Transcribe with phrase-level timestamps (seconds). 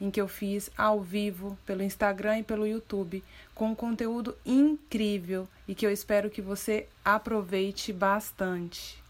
[0.00, 5.48] em que eu fiz ao vivo pelo Instagram e pelo YouTube, com um conteúdo incrível
[5.66, 9.02] e que eu espero que você aproveite bastante.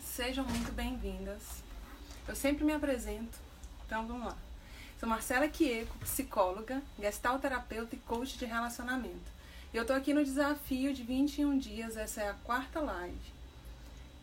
[0.00, 1.62] Sejam muito bem-vindas.
[2.26, 3.38] Eu sempre me apresento,
[3.84, 4.36] então vamos lá.
[4.98, 9.34] Sou Marcela Quieco, psicóloga, gestalterapeuta e coach de relacionamento.
[9.72, 13.33] E eu estou aqui no desafio de 21 dias, essa é a quarta live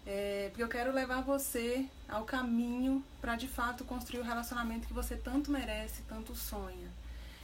[0.06, 4.94] é, porque eu quero levar você ao caminho para de fato construir o relacionamento que
[4.94, 6.90] você tanto merece, tanto sonha.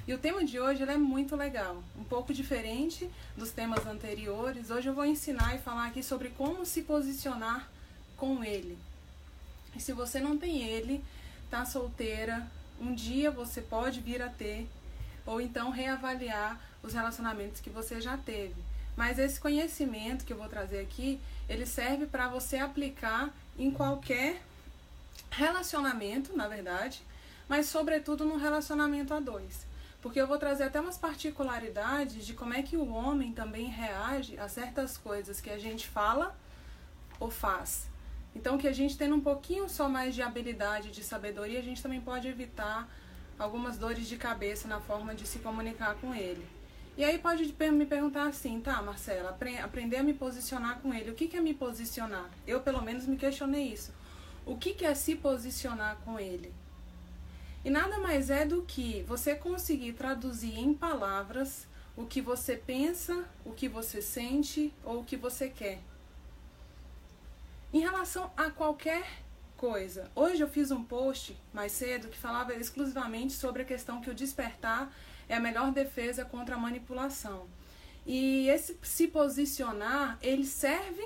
[0.08, 4.70] E o tema de hoje é muito legal, um pouco diferente dos temas anteriores.
[4.70, 7.70] Hoje eu vou ensinar e falar aqui sobre como se posicionar
[8.16, 8.78] com ele.
[9.76, 11.04] E se você não tem ele,
[11.52, 12.48] tá solteira,
[12.80, 14.68] um dia você pode vir a ter,
[15.26, 18.56] ou então reavaliar os relacionamentos que você já teve.
[18.98, 24.42] Mas esse conhecimento que eu vou trazer aqui, ele serve para você aplicar em qualquer
[25.30, 27.04] relacionamento, na verdade,
[27.48, 29.68] mas sobretudo no relacionamento a dois.
[30.02, 34.38] Porque eu vou trazer até umas particularidades de como é que o homem também reage
[34.40, 36.36] a certas coisas que a gente fala
[37.20, 37.88] ou faz.
[38.36, 41.84] Então, que a gente tendo um pouquinho só mais de habilidade, de sabedoria, a gente
[41.84, 42.90] também pode evitar
[43.38, 46.57] algumas dores de cabeça na forma de se comunicar com ele.
[46.98, 51.12] E aí pode me perguntar assim, tá, Marcela, aprender a me posicionar com ele.
[51.12, 52.28] O que, que é me posicionar?
[52.48, 53.94] Eu, pelo menos, me questionei isso.
[54.44, 56.52] O que, que é se posicionar com ele?
[57.64, 63.26] E nada mais é do que você conseguir traduzir em palavras o que você pensa,
[63.46, 65.80] o que você sente ou o que você quer.
[67.72, 69.06] Em relação a qualquer
[69.56, 70.10] coisa.
[70.16, 74.16] Hoje eu fiz um post mais cedo que falava exclusivamente sobre a questão que o
[74.16, 74.92] despertar
[75.28, 77.48] é a melhor defesa contra a manipulação.
[78.06, 81.06] E esse se posicionar, ele serve,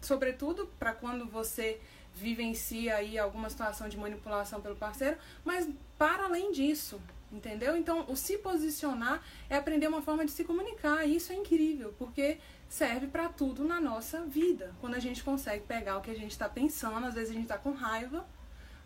[0.00, 1.80] sobretudo, para quando você
[2.14, 7.00] vivencia aí alguma situação de manipulação pelo parceiro, mas para além disso,
[7.32, 7.76] entendeu?
[7.76, 11.94] Então, o se posicionar é aprender uma forma de se comunicar, e isso é incrível,
[11.98, 12.38] porque
[12.68, 14.74] serve para tudo na nossa vida.
[14.80, 17.44] Quando a gente consegue pegar o que a gente está pensando, às vezes a gente
[17.44, 18.26] está com raiva,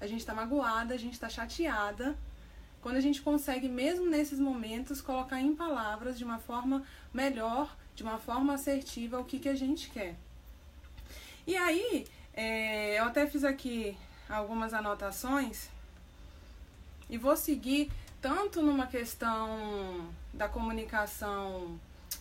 [0.01, 2.17] a gente está magoada, a gente está chateada,
[2.89, 6.83] quando a gente consegue, mesmo nesses momentos, colocar em palavras de uma forma
[7.13, 10.17] melhor, de uma forma assertiva, o que, que a gente quer.
[11.47, 13.95] E aí, é, eu até fiz aqui
[14.27, 15.69] algumas anotações
[17.11, 21.79] e vou seguir tanto numa questão da comunicação.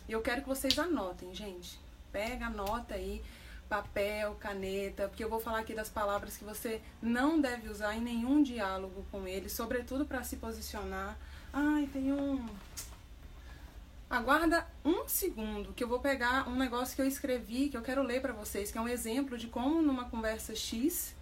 [0.09, 1.79] Eu quero que vocês anotem, gente.
[2.11, 3.23] Pega, anota aí
[3.67, 8.01] papel, caneta, porque eu vou falar aqui das palavras que você não deve usar em
[8.01, 11.17] nenhum diálogo com ele, sobretudo para se posicionar.
[11.53, 12.45] Ai, tem um.
[14.09, 18.01] Aguarda um segundo que eu vou pegar um negócio que eu escrevi, que eu quero
[18.01, 21.13] ler para vocês, que é um exemplo de como numa conversa X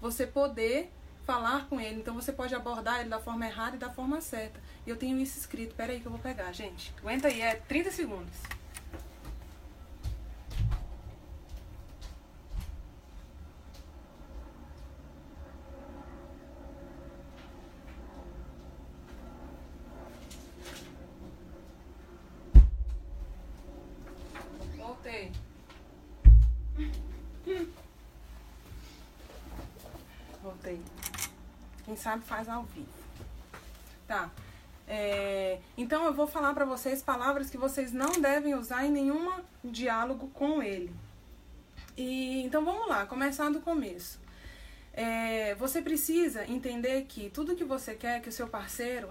[0.00, 0.92] você poder
[1.24, 2.00] falar com ele.
[2.00, 4.60] Então você pode abordar ele da forma errada e da forma certa.
[4.86, 5.74] E eu tenho isso escrito.
[5.74, 6.94] Pera aí que eu vou pegar, gente.
[6.98, 8.57] Aguenta aí, é 30 segundos.
[31.96, 32.88] Sabe faz ao vivo.
[34.06, 34.30] Tá.
[34.86, 39.30] É, então eu vou falar para vocês palavras que vocês não devem usar em nenhum
[39.62, 40.94] diálogo com ele.
[41.96, 44.18] E então vamos lá, começar do começo.
[44.92, 49.10] É, você precisa entender que tudo que você quer é que o seu parceiro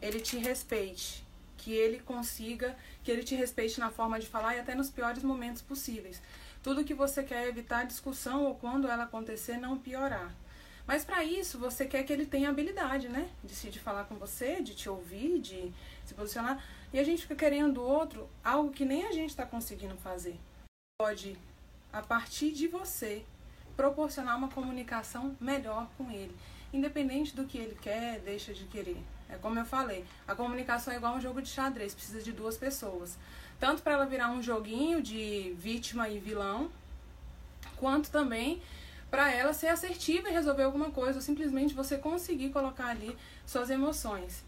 [0.00, 1.24] ele te respeite,
[1.56, 5.22] que ele consiga, que ele te respeite na forma de falar e até nos piores
[5.22, 6.20] momentos possíveis.
[6.62, 10.34] Tudo que você quer é evitar discussão ou quando ela acontecer não piorar.
[10.86, 13.30] Mas para isso, você quer que ele tenha habilidade, né?
[13.42, 15.72] De, se, de falar com você, de te ouvir, de
[16.04, 16.62] se posicionar.
[16.92, 20.38] E a gente fica querendo do outro algo que nem a gente está conseguindo fazer.
[21.00, 21.38] Pode,
[21.92, 23.24] a partir de você,
[23.76, 26.34] proporcionar uma comunicação melhor com ele.
[26.72, 29.02] Independente do que ele quer, deixa de querer.
[29.28, 32.56] É como eu falei, a comunicação é igual um jogo de xadrez, precisa de duas
[32.56, 33.16] pessoas.
[33.58, 36.70] Tanto para ela virar um joguinho de vítima e vilão,
[37.76, 38.60] quanto também
[39.12, 43.14] para ela ser assertiva e resolver alguma coisa, ou simplesmente você conseguir colocar ali
[43.44, 44.42] suas emoções.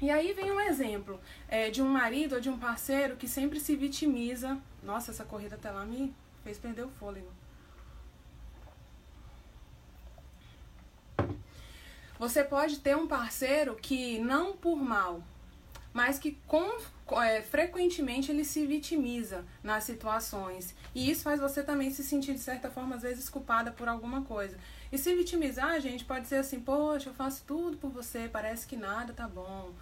[0.00, 3.60] E aí vem um exemplo é, de um marido ou de um parceiro que sempre
[3.60, 4.58] se vitimiza.
[4.82, 7.30] Nossa, essa corrida até lá me fez perder o fôlego.
[12.18, 15.22] Você pode ter um parceiro que não por mal,
[15.92, 16.80] mas que com,
[17.18, 20.74] é, frequentemente ele se vitimiza nas situações.
[20.94, 24.22] E isso faz você também se sentir, de certa forma, às vezes culpada por alguma
[24.22, 24.56] coisa.
[24.92, 28.76] E se vitimizar, gente, pode ser assim, poxa, eu faço tudo por você, parece que
[28.76, 29.72] nada tá bom.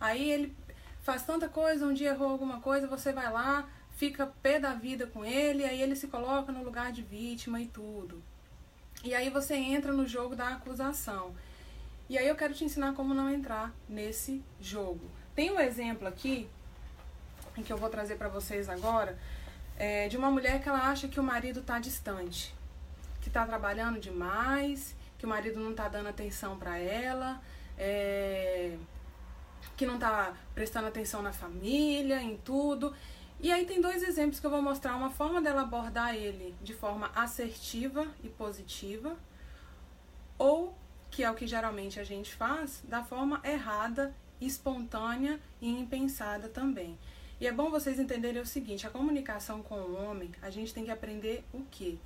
[0.00, 0.56] Aí ele
[1.02, 5.06] faz tanta coisa, um dia errou alguma coisa, você vai lá, fica pé da vida
[5.06, 8.22] com ele, aí ele se coloca no lugar de vítima e tudo.
[9.02, 11.34] E aí você entra no jogo da acusação.
[12.08, 15.10] E aí eu quero te ensinar como não entrar nesse jogo.
[15.34, 16.48] Tem um exemplo aqui,
[17.60, 19.16] em que eu vou trazer para vocês agora,
[19.76, 22.54] é, de uma mulher que ela acha que o marido está distante,
[23.20, 27.40] que está trabalhando demais, que o marido não está dando atenção para ela,
[27.78, 28.76] é,
[29.76, 32.94] que não está prestando atenção na família, em tudo.
[33.38, 36.74] E aí tem dois exemplos que eu vou mostrar, uma forma dela abordar ele de
[36.74, 39.16] forma assertiva e positiva,
[40.38, 40.76] ou
[41.10, 46.98] que é o que geralmente a gente faz, da forma errada, espontânea e impensada também.
[47.40, 50.84] E é bom vocês entenderem o seguinte: a comunicação com o homem, a gente tem
[50.84, 51.96] que aprender o quê?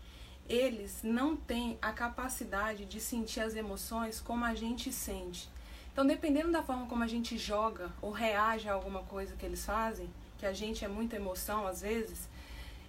[0.48, 5.50] Eles não têm a capacidade de sentir as emoções como a gente sente.
[5.92, 9.64] Então, dependendo da forma como a gente joga ou reage a alguma coisa que eles
[9.64, 10.08] fazem,
[10.38, 12.28] que a gente é muita emoção às vezes,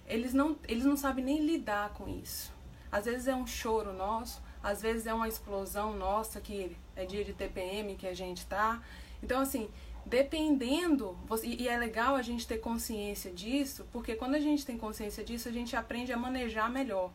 [0.06, 2.52] eles não, eles não sabem nem lidar com isso.
[2.92, 7.24] Às vezes é um choro nosso, às vezes é uma explosão nossa que é dia
[7.24, 8.80] de TPM que a gente tá.
[9.22, 9.68] Então, assim,
[10.06, 15.24] dependendo, e é legal a gente ter consciência disso, porque quando a gente tem consciência
[15.24, 17.10] disso, a gente aprende a manejar melhor.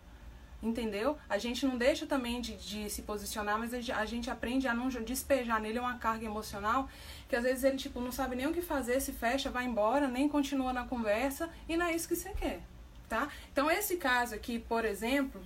[0.61, 1.17] Entendeu?
[1.27, 4.89] A gente não deixa também de, de se posicionar, mas a gente aprende a não
[4.89, 6.87] despejar nele uma carga emocional
[7.27, 10.07] que às vezes ele tipo não sabe nem o que fazer, se fecha, vai embora,
[10.07, 12.61] nem continua na conversa e não é isso que você quer,
[13.09, 13.27] tá?
[13.51, 15.41] Então esse caso aqui, por exemplo,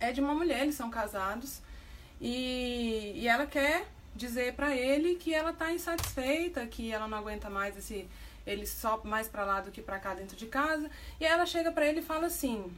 [0.00, 1.60] é de uma mulher, eles são casados,
[2.20, 3.86] e, e ela quer
[4.16, 8.08] dizer para ele que ela tá insatisfeita, que ela não aguenta mais esse
[8.46, 10.88] ele só mais para lá do que para cá dentro de casa.
[11.20, 12.72] E ela chega para ele e fala assim: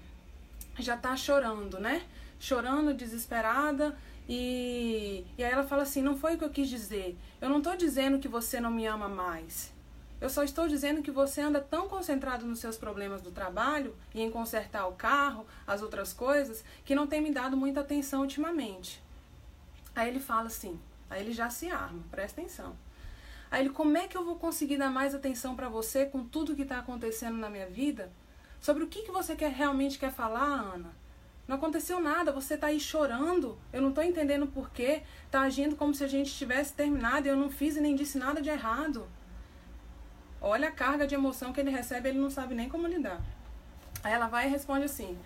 [0.78, 2.02] já tá chorando, né?
[2.40, 3.96] Chorando, desesperada.
[4.28, 7.16] E, e aí ela fala assim: não foi o que eu quis dizer.
[7.40, 9.72] Eu não tô dizendo que você não me ama mais.
[10.20, 14.20] Eu só estou dizendo que você anda tão concentrado nos seus problemas do trabalho e
[14.20, 19.00] em consertar o carro, as outras coisas, que não tem me dado muita atenção ultimamente.
[19.94, 22.76] Aí ele fala assim, aí ele já se arma, presta atenção.
[23.50, 26.54] Aí ele, como é que eu vou conseguir dar mais atenção para você com tudo
[26.54, 28.12] que está acontecendo na minha vida?
[28.60, 30.92] Sobre o que, que você quer, realmente quer falar, Ana?
[31.46, 35.94] Não aconteceu nada, você está aí chorando, eu não estou entendendo porquê, está agindo como
[35.94, 39.08] se a gente tivesse terminado e eu não fiz e nem disse nada de errado.
[40.42, 43.22] Olha a carga de emoção que ele recebe, ele não sabe nem como lidar.
[44.04, 45.18] Aí ela vai e responde assim: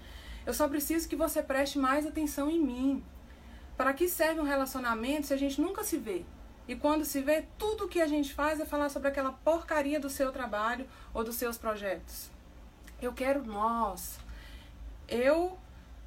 [0.47, 3.05] Eu só preciso que você preste mais atenção em mim.
[3.83, 6.25] Para que serve um relacionamento se a gente nunca se vê?
[6.69, 10.09] E quando se vê, tudo que a gente faz é falar sobre aquela porcaria do
[10.09, 12.31] seu trabalho ou dos seus projetos.
[13.01, 14.21] Eu quero nós.
[15.09, 15.59] Eu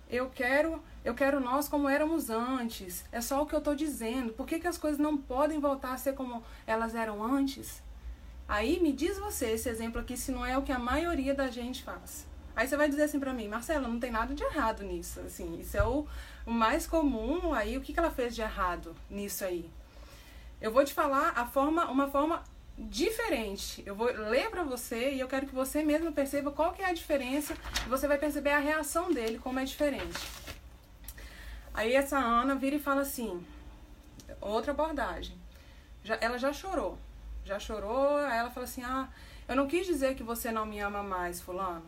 [0.10, 3.04] eu quero, eu quero nós como éramos antes.
[3.12, 4.32] É só o que eu estou dizendo.
[4.32, 7.84] Por que, que as coisas não podem voltar a ser como elas eram antes?
[8.48, 11.50] Aí me diz você esse exemplo aqui se não é o que a maioria da
[11.50, 12.26] gente faz.
[12.56, 15.20] Aí você vai dizer assim para mim, Marcela, não tem nada de errado nisso.
[15.20, 16.08] Assim, isso é o,
[16.46, 17.54] o mais comum.
[17.54, 19.70] Aí o que, que ela fez de errado nisso aí?
[20.62, 22.44] Eu vou te falar a forma, uma forma
[22.78, 23.84] diferente.
[23.86, 26.86] Eu vou ler para você e eu quero que você mesmo perceba qual que é
[26.86, 27.56] a diferença.
[27.88, 30.20] Você vai perceber a reação dele como é diferente.
[31.74, 33.46] Aí essa Ana vira e fala assim,
[34.40, 35.38] outra abordagem.
[36.04, 36.98] Já, ela já chorou
[37.46, 38.18] já chorou.
[38.18, 39.08] Aí ela fala assim: Ah,
[39.48, 41.86] eu não quis dizer que você não me ama mais, Fulano.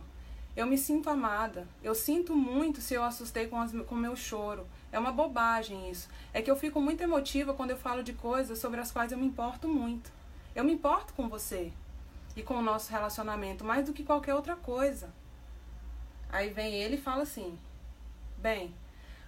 [0.57, 1.67] Eu me sinto amada.
[1.83, 4.65] Eu sinto muito se eu assustei com o com meu choro.
[4.91, 6.09] É uma bobagem isso.
[6.33, 9.19] É que eu fico muito emotiva quando eu falo de coisas sobre as quais eu
[9.19, 10.11] me importo muito.
[10.55, 11.71] Eu me importo com você
[12.35, 15.13] e com o nosso relacionamento mais do que qualquer outra coisa.
[16.27, 17.55] Aí vem ele e fala assim:
[18.39, 18.73] Bem,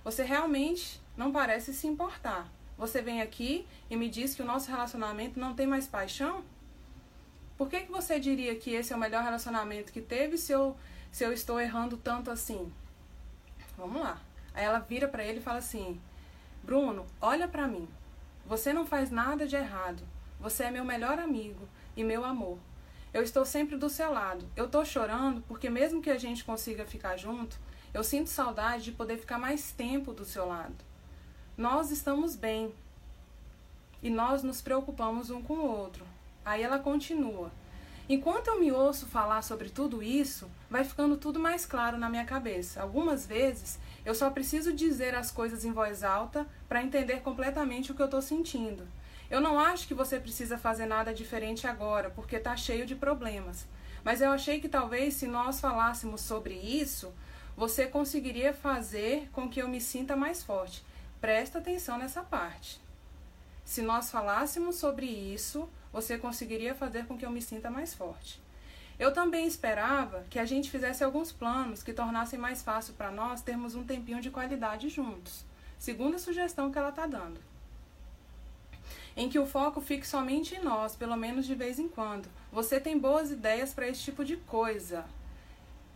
[0.04, 2.52] você realmente não parece se importar.
[2.76, 6.44] Você vem aqui e me diz que o nosso relacionamento não tem mais paixão?
[7.56, 10.78] Por que, que você diria que esse é o melhor relacionamento que teve se eu,
[11.12, 12.72] se eu estou errando tanto assim?
[13.78, 14.20] Vamos lá.
[14.54, 16.00] Aí ela vira para ele e fala assim:
[16.63, 17.88] Bruno, olha para mim.
[18.46, 20.04] Você não faz nada de errado.
[20.39, 22.58] Você é meu melhor amigo e meu amor.
[23.13, 24.48] Eu estou sempre do seu lado.
[24.56, 27.60] Eu estou chorando porque, mesmo que a gente consiga ficar junto,
[27.94, 30.75] eu sinto saudade de poder ficar mais tempo do seu lado.
[31.58, 32.74] Nós estamos bem.
[34.01, 36.06] e nós nos preocupamos um com o outro.
[36.46, 37.51] Aí ela continua.
[38.12, 42.25] Enquanto eu me ouço falar sobre tudo isso, vai ficando tudo mais claro na minha
[42.25, 42.82] cabeça.
[42.82, 47.96] Algumas vezes eu só preciso dizer as coisas em voz alta para entender completamente o
[47.96, 48.88] que eu estou sentindo.
[49.30, 53.68] Eu não acho que você precisa fazer nada diferente agora, porque está cheio de problemas.
[54.04, 57.13] Mas eu achei que talvez se nós falássemos sobre isso,
[57.56, 60.84] você conseguiria fazer com que eu me sinta mais forte.
[61.22, 62.82] Presta atenção nessa parte.
[63.70, 68.42] Se nós falássemos sobre isso, você conseguiria fazer com que eu me sinta mais forte.
[68.98, 73.44] Eu também esperava que a gente fizesse alguns planos que tornassem mais fácil para nós
[73.44, 75.46] termos um tempinho de qualidade juntos.
[75.78, 77.40] Segunda sugestão que ela está dando.
[79.16, 82.28] Em que o foco fique somente em nós, pelo menos de vez em quando.
[82.52, 85.06] Você tem boas ideias para esse tipo de coisa.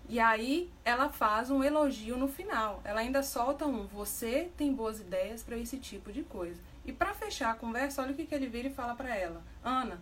[0.07, 2.81] E aí ela faz um elogio no final.
[2.83, 6.61] Ela ainda solta um: Você tem boas ideias para esse tipo de coisa.
[6.85, 9.41] E para fechar a conversa, olha o que, que ele vira e fala para ela:
[9.63, 10.01] Ana,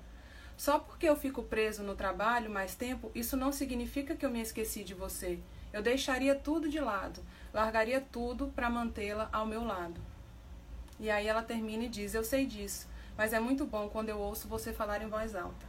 [0.57, 4.41] só porque eu fico preso no trabalho mais tempo, isso não significa que eu me
[4.41, 5.39] esqueci de você.
[5.71, 7.21] Eu deixaria tudo de lado,
[7.53, 10.01] largaria tudo para mantê-la ao meu lado.
[10.99, 14.19] E aí ela termina e diz: Eu sei disso, mas é muito bom quando eu
[14.19, 15.65] ouço você falar em voz alta.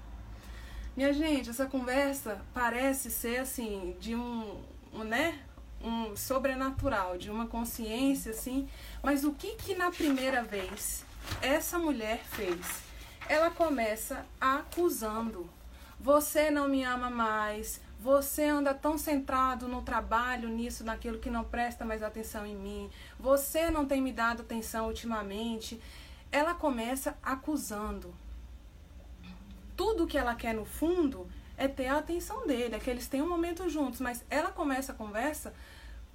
[0.94, 5.40] Minha gente, essa conversa parece ser assim, de um, um né?
[5.82, 8.68] Um sobrenatural, de uma consciência assim.
[9.02, 11.04] Mas o que que na primeira vez
[11.40, 12.82] essa mulher fez?
[13.28, 15.48] Ela começa acusando.
[15.98, 17.80] Você não me ama mais.
[18.00, 22.90] Você anda tão centrado no trabalho, nisso, naquilo que não presta mais atenção em mim.
[23.18, 25.80] Você não tem me dado atenção ultimamente.
[26.32, 28.12] Ela começa acusando.
[29.76, 33.22] Tudo que ela quer no fundo é ter a atenção dele, é que eles têm
[33.22, 35.54] um momento juntos, mas ela começa a conversa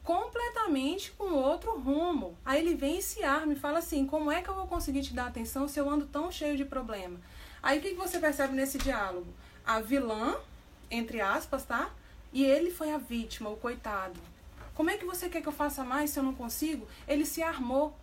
[0.08, 2.38] completamente com outro rumo.
[2.46, 5.02] Aí ele vem e se arma e fala assim: como é que eu vou conseguir
[5.02, 7.20] te dar atenção se eu ando tão cheio de problema?
[7.62, 9.28] Aí o que, você percebe nesse diálogo?
[9.66, 10.38] A vilã,
[10.90, 11.92] entre aspas, tá?
[12.32, 14.18] E ele foi a vítima, o coitado.
[14.74, 16.88] Como é que você quer que eu faça mais se eu não consigo?
[17.06, 17.94] Ele se armou.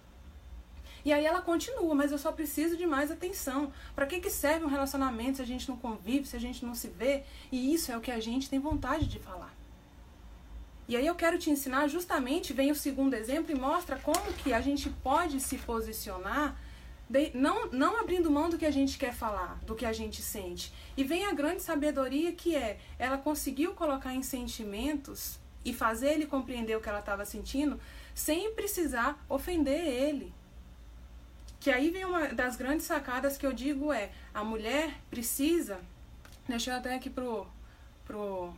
[1.07, 3.73] E aí ela continua, mas eu só preciso de mais atenção.
[3.95, 6.75] Para que, que serve um relacionamento se a gente não convive, se a gente não
[6.75, 7.25] se vê?
[7.51, 9.54] E isso é o que a gente tem vontade de falar.
[10.87, 14.53] E aí eu quero te ensinar justamente, vem o segundo exemplo e mostra como que
[14.53, 16.57] a gente pode se posicionar,
[17.09, 20.21] de, não, não abrindo mão do que a gente quer falar, do que a gente
[20.21, 20.73] sente.
[20.95, 26.27] E vem a grande sabedoria que é, ela conseguiu colocar em sentimentos e fazer ele
[26.27, 27.81] compreender o que ela estava sentindo,
[28.15, 30.35] sem precisar ofender ele.
[31.61, 35.81] Que aí vem uma das grandes sacadas que eu digo é, a mulher precisa,
[36.47, 37.47] deixa eu até aqui pro,
[38.05, 38.53] pro,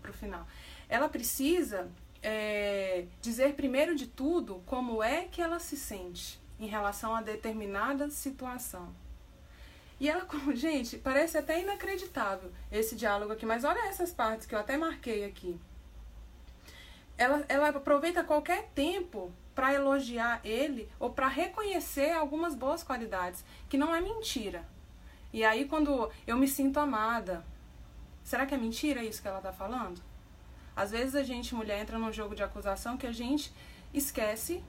[0.00, 0.46] pro final
[0.90, 1.88] ela precisa
[2.20, 8.10] é, dizer primeiro de tudo como é que ela se sente em relação a determinada
[8.10, 8.92] situação.
[10.00, 14.58] E ela, gente, parece até inacreditável esse diálogo aqui, mas olha essas partes que eu
[14.58, 15.58] até marquei aqui.
[17.16, 23.78] Ela, ela aproveita qualquer tempo para elogiar ele ou para reconhecer algumas boas qualidades, que
[23.78, 24.66] não é mentira.
[25.32, 27.44] E aí, quando eu me sinto amada,
[28.24, 30.09] será que é mentira isso que ela está falando?
[30.80, 33.52] Às vezes a gente, mulher, entra num jogo de acusação que a gente
[33.92, 34.64] esquece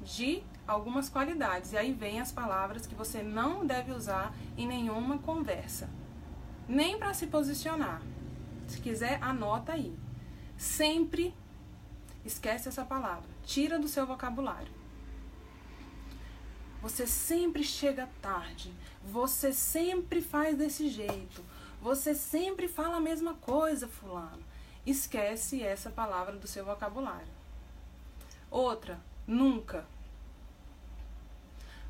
[0.00, 1.72] de algumas qualidades.
[1.72, 5.90] E aí vem as palavras que você não deve usar em nenhuma conversa.
[6.68, 8.00] Nem para se posicionar.
[8.68, 9.92] Se quiser, anota aí.
[10.56, 11.34] Sempre
[12.24, 13.28] esquece essa palavra.
[13.42, 14.72] Tira do seu vocabulário.
[16.80, 18.72] Você sempre chega tarde.
[19.04, 21.44] Você sempre faz desse jeito.
[21.82, 24.46] Você sempre fala a mesma coisa, fulano
[24.86, 27.28] esquece essa palavra do seu vocabulário.
[28.50, 29.84] Outra, nunca.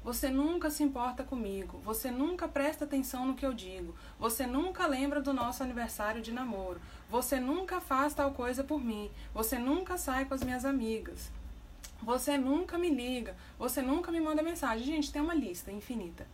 [0.04, 4.87] Você nunca se importa comigo, você nunca presta atenção no que eu digo, você nunca
[4.87, 6.80] lembra do nosso aniversário de namoro,
[7.11, 11.30] você nunca faz tal coisa por mim, você nunca sai com as minhas amigas,
[12.00, 14.87] você nunca me liga, você nunca me manda mensagem.
[14.87, 16.26] Gente, tem uma lista infinita.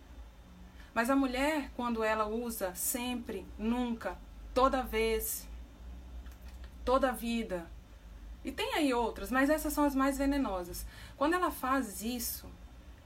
[0.93, 4.17] Mas a mulher, quando ela usa sempre, nunca,
[4.53, 5.49] toda vez,
[6.85, 7.67] toda a vida.
[8.45, 10.85] E tem aí outras, mas essas são as mais venenosas.
[11.17, 12.47] Quando ela faz isso,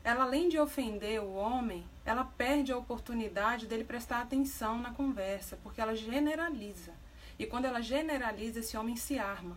[0.03, 5.59] ela além de ofender o homem, ela perde a oportunidade dele prestar atenção na conversa,
[5.63, 6.93] porque ela generaliza.
[7.39, 9.57] E quando ela generaliza, esse homem se arma.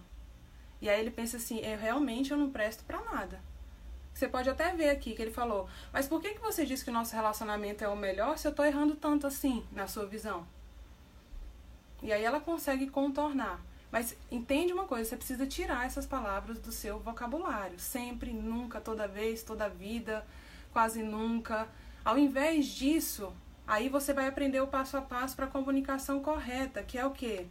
[0.80, 3.42] E aí ele pensa assim: eu realmente eu não presto para nada.
[4.14, 6.90] Você pode até ver aqui que ele falou: mas por que, que você diz que
[6.90, 10.46] o nosso relacionamento é o melhor se eu estou errando tanto assim na sua visão?
[12.04, 13.62] E aí ela consegue contornar.
[13.92, 17.78] Mas entende uma coisa, você precisa tirar essas palavras do seu vocabulário.
[17.78, 20.26] Sempre, nunca, toda vez, toda vida,
[20.72, 21.68] quase nunca.
[22.04, 23.34] Ao invés disso,
[23.68, 27.12] aí você vai aprender o passo a passo para a comunicação correta, que é o
[27.12, 27.48] quê?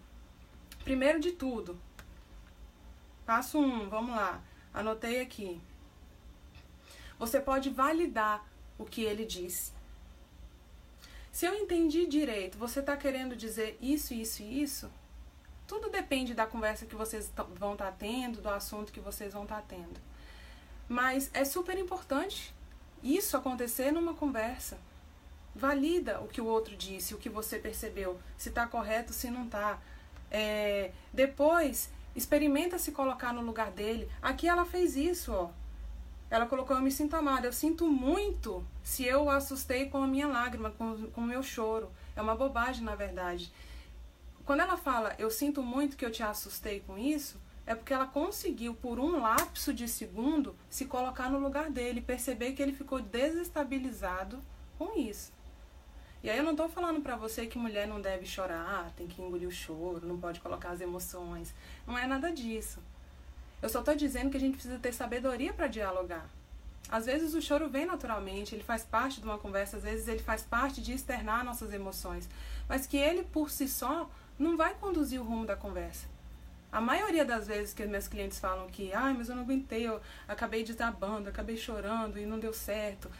[0.83, 1.79] Primeiro de tudo,
[3.27, 4.43] passo um, vamos lá,
[4.73, 5.61] anotei aqui.
[7.19, 8.47] Você pode validar
[8.79, 9.73] o que ele disse.
[11.31, 14.91] Se eu entendi direito, você está querendo dizer isso, isso e isso?
[15.71, 19.45] Tudo depende da conversa que vocês vão estar tá tendo, do assunto que vocês vão
[19.45, 20.01] estar tá tendo.
[20.89, 22.53] Mas é super importante
[23.05, 24.79] isso acontecer numa conversa.
[25.55, 29.45] Valida o que o outro disse, o que você percebeu, se está correto, se não
[29.45, 29.79] está.
[30.29, 34.11] É, depois, experimenta se colocar no lugar dele.
[34.21, 35.51] Aqui ela fez isso, ó.
[36.29, 37.47] Ela colocou: Eu me sinto amada.
[37.47, 41.89] Eu sinto muito se eu assustei com a minha lágrima, com, com o meu choro.
[42.17, 43.53] É uma bobagem, na verdade.
[44.51, 48.05] Quando ela fala: Eu sinto muito que eu te assustei com isso, é porque ela
[48.05, 53.01] conseguiu, por um lapso de segundo, se colocar no lugar dele, perceber que ele ficou
[53.01, 54.43] desestabilizado
[54.77, 55.33] com isso.
[56.21, 59.23] E aí eu não estou falando para você que mulher não deve chorar, tem que
[59.23, 61.55] engolir o choro, não pode colocar as emoções.
[61.87, 62.81] Não é nada disso.
[63.63, 66.29] Eu só estou dizendo que a gente precisa ter sabedoria para dialogar.
[66.89, 70.25] Às vezes o choro vem naturalmente, ele faz parte de uma conversa, às vezes ele
[70.25, 72.29] faz parte de externar nossas emoções,
[72.69, 76.09] mas que ele por si só não vai conduzir o rumo da conversa.
[76.73, 80.01] A maioria das vezes que meus clientes falam que, ai, mas eu não aguentei, eu
[80.27, 83.11] acabei desabando, acabei chorando e não deu certo,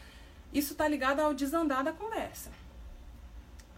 [0.51, 2.49] isso está ligado ao desandar da conversa.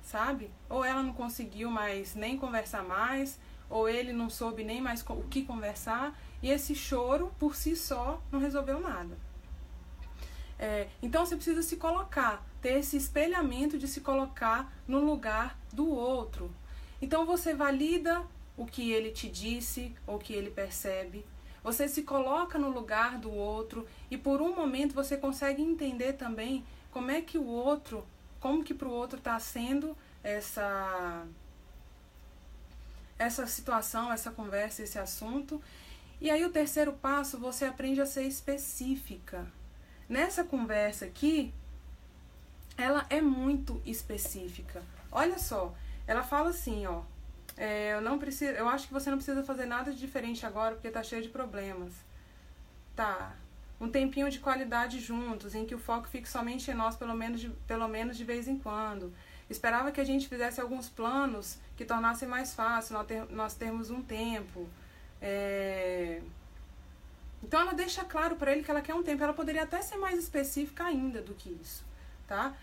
[0.01, 0.49] Sabe?
[0.69, 3.37] Ou ela não conseguiu mais nem conversar mais,
[3.69, 8.21] ou ele não soube nem mais o que conversar, e esse choro por si só
[8.31, 9.17] não resolveu nada.
[10.57, 15.89] É, então você precisa se colocar, ter esse espelhamento de se colocar no lugar do
[15.89, 16.53] outro.
[17.03, 21.25] Então você valida o que ele te disse ou que ele percebe.
[21.61, 26.63] Você se coloca no lugar do outro e por um momento você consegue entender também
[26.91, 28.05] como é que o outro,
[28.39, 31.27] como que para o outro está sendo essa
[33.19, 35.61] essa situação, essa conversa, esse assunto.
[36.21, 39.45] E aí o terceiro passo, você aprende a ser específica.
[40.07, 41.53] Nessa conversa aqui,
[42.77, 44.81] ela é muito específica.
[45.11, 45.75] Olha só,
[46.05, 47.01] ela fala assim, ó,
[47.55, 50.75] é, eu não preciso, eu acho que você não precisa fazer nada de diferente agora
[50.75, 51.93] porque tá cheio de problemas.
[52.95, 53.35] Tá.
[53.79, 57.41] Um tempinho de qualidade juntos, em que o foco fique somente em nós, pelo menos
[57.41, 59.13] de, pelo menos de vez em quando.
[59.49, 63.89] Esperava que a gente fizesse alguns planos que tornassem mais fácil nós, ter, nós termos
[63.89, 64.67] um tempo.
[65.21, 66.21] É...
[67.43, 69.23] Então ela deixa claro para ele que ela quer um tempo.
[69.23, 71.83] Ela poderia até ser mais específica ainda do que isso,
[72.25, 72.55] tá?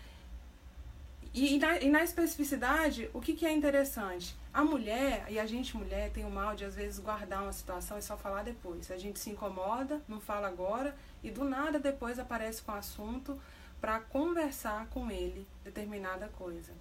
[1.33, 4.35] E, na, e na, especificidade, o que, que é interessante?
[4.53, 7.97] A mulher, e a gente mulher, tem o mal de às vezes guardar uma situação
[7.97, 8.91] e só falar depois.
[8.91, 13.39] A gente se incomoda, não fala agora, e do nada depois aparece com o assunto
[13.79, 16.73] para conversar com ele determinada coisa.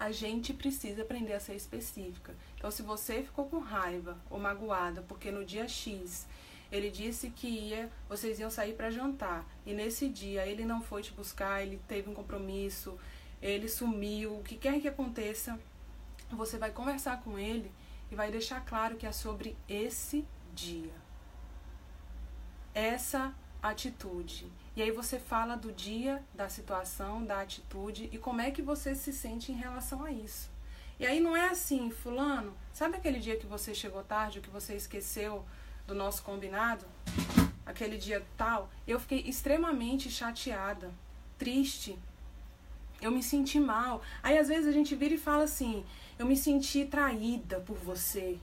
[0.00, 2.34] A gente precisa aprender a ser específica.
[2.56, 6.26] Então, se você ficou com raiva ou magoada porque no dia X
[6.70, 11.02] ele disse que ia, vocês iam sair para jantar e nesse dia ele não foi
[11.02, 12.98] te buscar, ele teve um compromisso,
[13.40, 15.58] ele sumiu, o que quer que aconteça,
[16.30, 17.72] você vai conversar com ele
[18.10, 20.24] e vai deixar claro que é sobre esse
[20.54, 20.92] dia.
[22.74, 24.50] Essa atitude.
[24.76, 28.94] E aí você fala do dia, da situação, da atitude e como é que você
[28.94, 30.50] se sente em relação a isso.
[30.98, 34.74] E aí não é assim, fulano, sabe aquele dia que você chegou tarde, que você
[34.74, 35.44] esqueceu
[35.86, 36.84] do nosso combinado?
[37.64, 40.92] Aquele dia tal, eu fiquei extremamente chateada,
[41.36, 41.98] triste.
[43.00, 44.02] Eu me senti mal.
[44.22, 45.84] Aí às vezes a gente vira e fala assim:
[46.18, 48.38] "Eu me senti traída por você.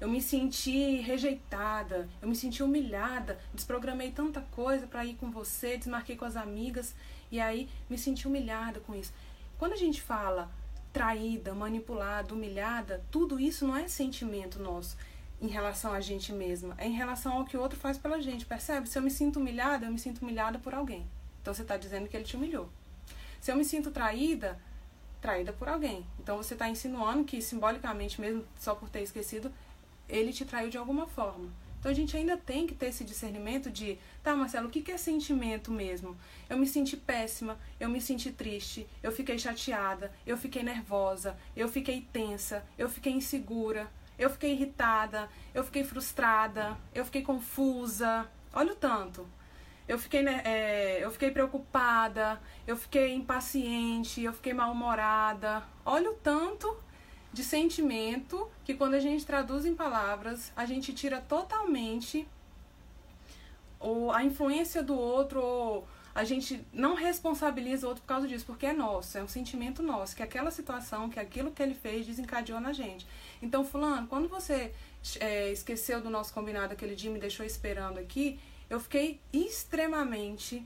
[0.00, 5.76] Eu me senti rejeitada, eu me senti humilhada, desprogramei tanta coisa para ir com você,
[5.76, 6.94] desmarquei com as amigas
[7.30, 9.12] e aí me senti humilhada com isso.
[9.58, 10.50] Quando a gente fala
[10.90, 14.96] traída, manipulada, humilhada, tudo isso não é sentimento nosso
[15.38, 18.46] em relação a gente mesma, é em relação ao que o outro faz pela gente,
[18.46, 18.88] percebe?
[18.88, 21.06] Se eu me sinto humilhada, eu me sinto humilhada por alguém.
[21.40, 22.70] Então você está dizendo que ele te humilhou.
[23.40, 24.60] Se eu me sinto traída,
[25.20, 26.06] traída por alguém.
[26.18, 29.52] Então você está insinuando que simbolicamente, mesmo só por ter esquecido,
[30.08, 31.50] ele te traiu de alguma forma.
[31.78, 34.98] Então a gente ainda tem que ter esse discernimento de, tá, Marcelo, o que é
[34.98, 36.14] sentimento mesmo?
[36.48, 41.68] Eu me senti péssima, eu me senti triste, eu fiquei chateada, eu fiquei nervosa, eu
[41.68, 48.28] fiquei tensa, eu fiquei insegura, eu fiquei irritada, eu fiquei frustrada, eu fiquei confusa.
[48.52, 49.26] Olha o tanto.
[49.90, 55.64] Eu fiquei, né, é, eu fiquei preocupada, eu fiquei impaciente, eu fiquei mal-humorada.
[55.84, 56.76] Olha o tanto
[57.32, 62.24] de sentimento que quando a gente traduz em palavras, a gente tira totalmente
[63.80, 68.46] ou a influência do outro ou a gente não responsabiliza o outro por causa disso,
[68.46, 72.06] porque é nosso, é um sentimento nosso, que aquela situação, que aquilo que ele fez
[72.06, 73.04] desencadeou na gente.
[73.42, 74.72] Então, fulano, quando você
[75.18, 78.38] é, esqueceu do nosso combinado aquele dia me deixou esperando aqui,
[78.70, 80.64] eu fiquei extremamente,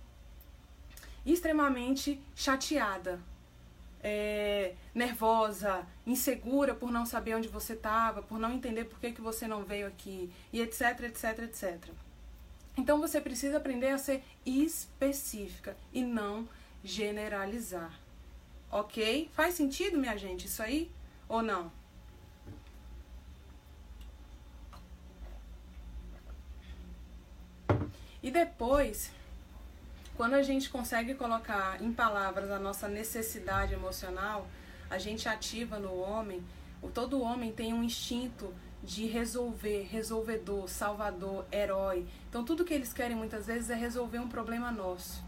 [1.24, 3.18] extremamente chateada.
[4.06, 9.22] É, nervosa, insegura por não saber onde você estava, por não entender por que, que
[9.22, 11.88] você não veio aqui, e etc, etc, etc.
[12.76, 16.46] Então você precisa aprender a ser específica e não
[16.84, 17.98] generalizar.
[18.70, 19.30] Ok?
[19.32, 20.90] Faz sentido, minha gente, isso aí?
[21.26, 21.72] Ou não?
[28.24, 29.10] E depois,
[30.16, 34.46] quando a gente consegue colocar em palavras a nossa necessidade emocional,
[34.88, 36.42] a gente ativa no homem.
[36.94, 38.50] Todo homem tem um instinto
[38.82, 42.06] de resolver, resolvedor, salvador, herói.
[42.30, 45.22] Então tudo que eles querem muitas vezes é resolver um problema nosso.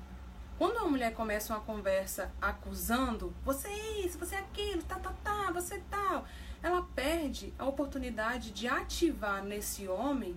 [0.57, 5.13] Quando uma mulher começa uma conversa acusando, você é isso, você é aquilo, tá, tá,
[5.23, 6.25] tá, você é tal,
[6.63, 10.35] ela perde a oportunidade de ativar nesse homem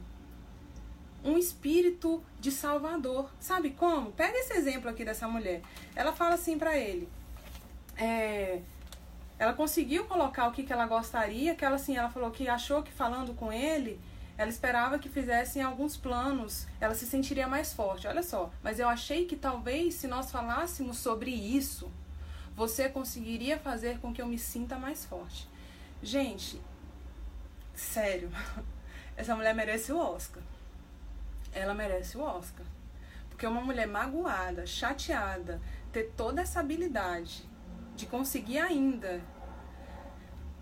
[1.24, 3.30] um espírito de salvador.
[3.40, 4.12] Sabe como?
[4.12, 5.62] Pega esse exemplo aqui dessa mulher.
[5.96, 7.10] Ela fala assim para ele:
[7.98, 8.62] é,
[9.38, 12.84] ela conseguiu colocar o que, que ela gostaria, que ela assim, ela falou que achou
[12.84, 14.00] que falando com ele,
[14.38, 18.08] ela esperava que fizessem alguns planos, ela se sentiria mais forte.
[18.08, 21.92] Olha só, mas eu achei que talvez se nós falássemos sobre isso,
[22.56, 25.48] você conseguiria fazer com que eu me sinta mais forte.
[26.04, 26.62] Gente,
[27.74, 28.30] sério,
[29.16, 30.44] essa mulher merece o Oscar.
[31.54, 32.66] Ela merece o Oscar.
[33.30, 37.48] Porque uma mulher magoada, chateada, ter toda essa habilidade
[37.96, 39.22] de conseguir ainda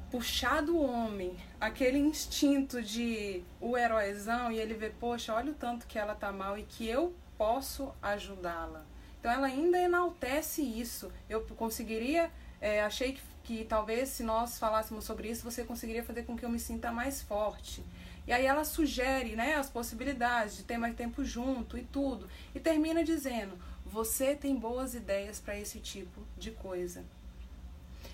[0.10, 5.86] puxar do homem aquele instinto de o heróizão e ele vê, poxa, olha o tanto
[5.86, 8.86] que ela tá mal e que eu posso ajudá-la.
[9.20, 11.12] Então ela ainda enaltece isso.
[11.30, 16.24] Eu conseguiria, é, achei que, que talvez se nós falássemos sobre isso, você conseguiria fazer
[16.24, 17.84] com que eu me sinta mais forte.
[18.28, 22.28] E aí ela sugere né, as possibilidades de ter mais tempo junto e tudo.
[22.54, 27.06] E termina dizendo: você tem boas ideias para esse tipo de coisa.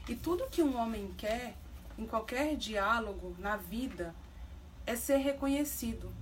[0.08, 1.56] E tudo que um homem quer,
[1.98, 4.14] em qualquer diálogo na vida,
[4.86, 6.14] é ser reconhecido.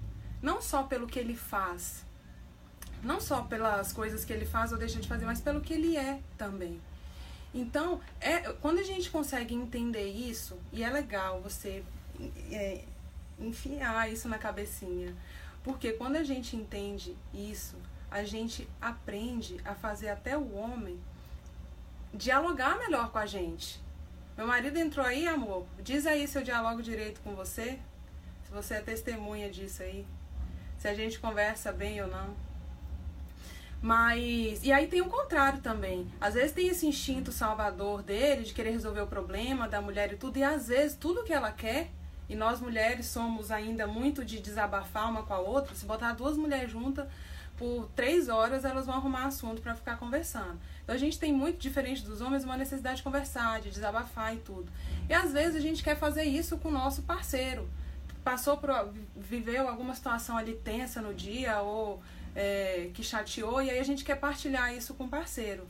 [0.41, 2.05] Não só pelo que ele faz,
[3.03, 5.97] não só pelas coisas que ele faz ou deixa de fazer, mas pelo que ele
[5.97, 6.79] é também.
[7.53, 11.83] Então, é, quando a gente consegue entender isso, e é legal você
[12.51, 12.83] é,
[13.41, 15.15] enfiar isso na cabecinha,
[15.63, 17.75] porque quando a gente entende isso,
[18.09, 20.99] a gente aprende a fazer até o homem
[22.13, 23.81] dialogar melhor com a gente.
[24.37, 25.65] Meu marido entrou aí, amor.
[25.81, 27.79] Diz aí se eu dialogo direito com você.
[28.43, 30.05] Se você é testemunha disso aí.
[30.77, 32.35] Se a gente conversa bem ou não.
[33.81, 34.63] Mas.
[34.63, 36.11] E aí tem o contrário também.
[36.19, 40.17] Às vezes tem esse instinto salvador dele, de querer resolver o problema da mulher e
[40.17, 40.37] tudo.
[40.37, 41.89] E às vezes tudo que ela quer.
[42.29, 45.75] E nós mulheres somos ainda muito de desabafar uma com a outra.
[45.75, 47.07] Se botar duas mulheres juntas
[47.57, 50.59] por três horas, elas vão arrumar assunto para ficar conversando.
[50.83, 54.39] Então a gente tem muito diferente dos homens uma necessidade de conversar, de desabafar e
[54.39, 54.71] tudo.
[55.07, 57.69] E às vezes a gente quer fazer isso com o nosso parceiro.
[58.23, 58.69] Passou por
[59.15, 62.01] viveu alguma situação ali tensa no dia ou
[62.35, 65.67] é, que chateou e aí a gente quer partilhar isso com o parceiro.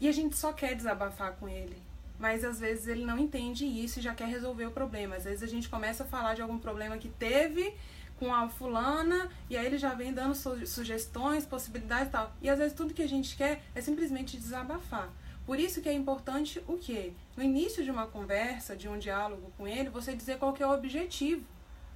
[0.00, 1.76] E a gente só quer desabafar com ele.
[2.20, 5.16] Mas às vezes ele não entende isso e já quer resolver o problema.
[5.16, 7.74] Às vezes a gente começa a falar de algum problema que teve
[8.18, 12.30] com a fulana e aí ele já vem dando sugestões, possibilidades e tal.
[12.42, 15.08] E às vezes tudo que a gente quer é simplesmente desabafar.
[15.46, 17.14] Por isso que é importante o quê?
[17.34, 20.74] No início de uma conversa, de um diálogo com ele, você dizer qual é o
[20.74, 21.42] objetivo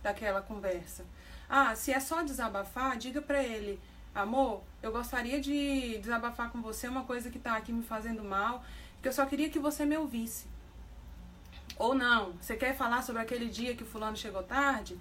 [0.03, 1.05] daquela conversa.
[1.47, 3.79] Ah, se é só desabafar, diga para ele:
[4.15, 8.65] "Amor, eu gostaria de desabafar com você uma coisa que tá aqui me fazendo mal,
[9.05, 10.47] que eu só queria que você me ouvisse".
[11.79, 14.99] Ou não, você quer falar sobre aquele dia que o fulano chegou tarde?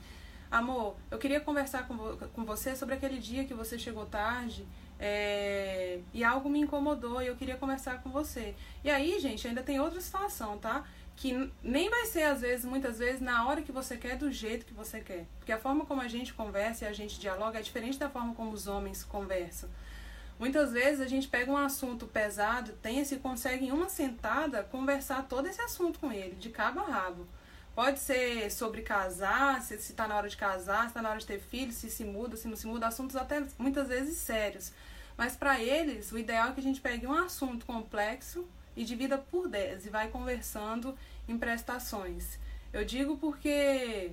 [0.52, 4.68] Amor, eu queria conversar com, vo com você sobre aquele dia que você chegou tarde
[5.00, 8.54] é, e algo me incomodou e eu queria conversar com você.
[8.84, 10.84] E aí, gente, ainda tem outra situação, tá?
[11.16, 14.66] Que nem vai ser, às vezes, muitas vezes, na hora que você quer, do jeito
[14.66, 15.26] que você quer.
[15.40, 18.36] Porque a forma como a gente conversa e a gente dialoga é diferente da forma
[18.36, 19.70] como os homens conversam.
[20.40, 25.24] Muitas vezes a gente pega um assunto pesado, tensa e consegue em uma sentada conversar
[25.28, 27.28] todo esse assunto com ele, de cabo a rabo.
[27.76, 31.26] Pode ser sobre casar, se está na hora de casar, se está na hora de
[31.26, 34.72] ter filhos, se se muda, se não se muda, assuntos até muitas vezes sérios.
[35.18, 39.18] Mas para eles, o ideal é que a gente pegue um assunto complexo e divida
[39.18, 42.38] por 10 e vai conversando em prestações.
[42.72, 44.12] Eu digo porque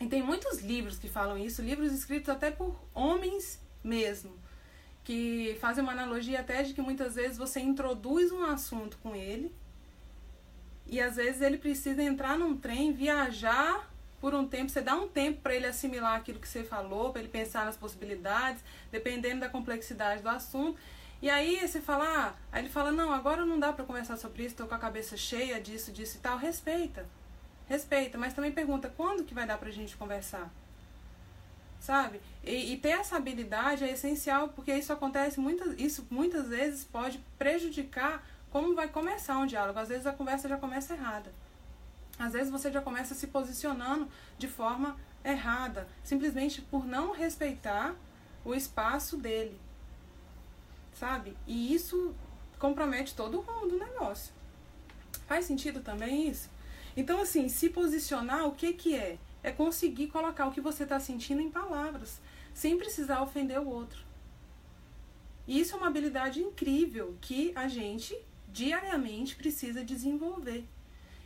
[0.00, 4.32] e tem muitos livros que falam isso, livros escritos até por homens mesmo.
[5.04, 9.52] Que fazem uma analogia até de que muitas vezes você introduz um assunto com ele
[10.86, 15.08] e às vezes ele precisa entrar num trem, viajar por um tempo, você dá um
[15.08, 19.48] tempo para ele assimilar aquilo que você falou, para ele pensar nas possibilidades, dependendo da
[19.48, 20.78] complexidade do assunto.
[21.20, 24.42] E aí você fala, ah, aí ele fala, não, agora não dá para conversar sobre
[24.42, 26.38] isso, estou com a cabeça cheia disso, disso e tal.
[26.38, 27.04] Respeita,
[27.68, 30.52] respeita, mas também pergunta quando que vai dar pra gente conversar
[31.82, 32.20] sabe?
[32.44, 37.18] E, e, ter essa habilidade é essencial porque isso acontece muitas, isso muitas vezes pode
[37.36, 39.80] prejudicar como vai começar um diálogo.
[39.80, 41.32] Às vezes a conversa já começa errada.
[42.16, 47.96] Às vezes você já começa se posicionando de forma errada, simplesmente por não respeitar
[48.44, 49.60] o espaço dele.
[50.94, 51.36] Sabe?
[51.48, 52.14] E isso
[52.60, 54.32] compromete todo o do negócio.
[55.26, 56.48] Faz sentido também isso?
[56.96, 59.18] Então, assim, se posicionar, o que que é?
[59.42, 62.20] É conseguir colocar o que você está sentindo em palavras,
[62.54, 64.04] sem precisar ofender o outro.
[65.46, 68.16] E isso é uma habilidade incrível que a gente
[68.48, 70.64] diariamente precisa desenvolver.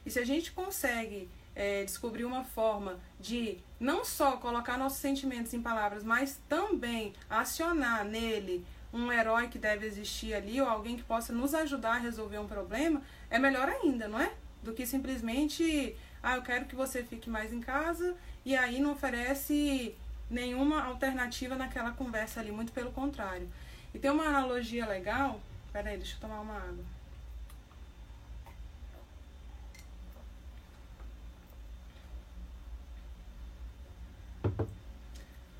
[0.05, 5.53] E se a gente consegue é, descobrir uma forma de não só colocar nossos sentimentos
[5.53, 11.03] em palavras, mas também acionar nele um herói que deve existir ali ou alguém que
[11.03, 14.33] possa nos ajudar a resolver um problema, é melhor ainda, não é?
[14.63, 15.97] Do que simplesmente
[16.27, 19.95] ah, eu quero que você fique mais em casa, e aí não oferece
[20.29, 23.49] nenhuma alternativa naquela conversa ali, muito pelo contrário.
[23.95, 25.41] E tem uma analogia legal.
[25.73, 26.85] Peraí, deixa eu tomar uma água.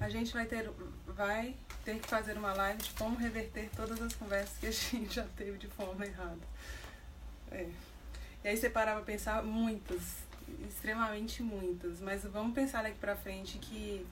[0.01, 0.69] A gente vai ter,
[1.07, 5.15] vai ter que fazer uma live de como reverter todas as conversas que a gente
[5.15, 6.43] já teve de forma errada.
[7.53, 7.71] É.
[8.43, 10.26] E aí você parava pensar muitas,
[10.69, 14.07] extremamente muitas, mas vamos pensar daqui para frente que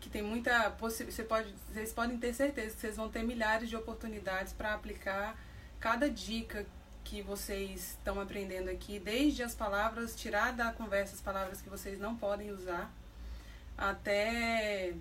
[0.00, 3.76] que tem muita você pode, vocês podem ter certeza que vocês vão ter milhares de
[3.76, 5.34] oportunidades para aplicar
[5.80, 6.66] cada dica
[7.02, 11.98] que vocês estão aprendendo aqui, desde as palavras, tirar da conversa as palavras que vocês
[11.98, 12.90] não podem usar,
[13.78, 14.94] até